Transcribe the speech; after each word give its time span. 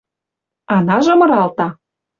Анажы 0.77 1.15
мыралта: 1.21 1.67